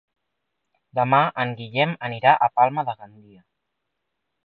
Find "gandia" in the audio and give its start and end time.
3.05-3.43